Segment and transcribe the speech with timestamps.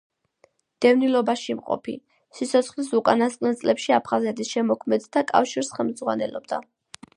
[0.85, 1.95] დევნილობაში მყოფი,
[2.39, 6.63] სიცოცხლის უკანასკნელ წლებში აფხაზეთის შემოქმედთა კავშირს ხელმძღვანელობდა.